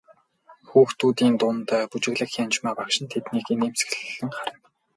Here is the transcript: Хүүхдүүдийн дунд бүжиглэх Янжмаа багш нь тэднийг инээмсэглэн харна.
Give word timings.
Хүүхдүүдийн 0.69 1.35
дунд 1.41 1.69
бүжиглэх 1.89 2.31
Янжмаа 2.43 2.73
багш 2.77 2.95
нь 3.01 3.11
тэднийг 3.13 3.47
инээмсэглэн 3.53 4.29
харна. 4.35 4.57